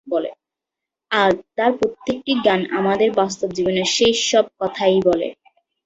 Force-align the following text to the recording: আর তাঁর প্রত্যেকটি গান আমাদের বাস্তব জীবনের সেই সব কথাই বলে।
আর 1.11 1.31
তাঁর 1.55 1.71
প্রত্যেকটি 1.79 2.33
গান 2.45 2.61
আমাদের 2.71 3.09
বাস্তব 3.13 3.49
জীবনের 3.51 3.87
সেই 3.95 4.15
সব 4.29 4.45
কথাই 4.59 4.97
বলে। 5.05 5.27